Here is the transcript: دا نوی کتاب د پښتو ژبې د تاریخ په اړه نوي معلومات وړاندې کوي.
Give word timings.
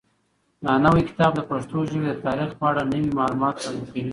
دا 0.65 0.73
نوی 0.85 1.03
کتاب 1.09 1.31
د 1.35 1.41
پښتو 1.49 1.77
ژبې 1.89 2.05
د 2.09 2.13
تاریخ 2.25 2.49
په 2.59 2.65
اړه 2.69 2.81
نوي 2.91 3.11
معلومات 3.19 3.55
وړاندې 3.57 3.85
کوي. 3.91 4.09